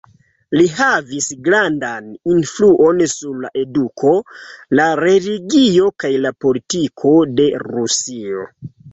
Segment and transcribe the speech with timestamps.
[0.59, 2.05] Li havis grandan
[2.35, 4.13] influon sur la eduko,
[4.79, 8.47] la religio kaj la politiko de Rusio.